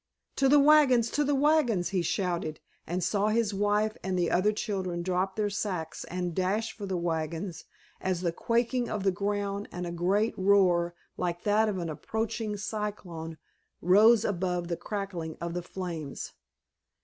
[0.37, 4.51] "To the wagons, to the wagons!" he shouted, and saw his wife and the other
[4.51, 7.65] children drop their sacks and dash for the wagons
[8.01, 12.57] as the quaking of the ground and a great roar like that of an approaching
[12.57, 13.37] cyclone
[13.79, 16.33] rose above the crackling of the flames.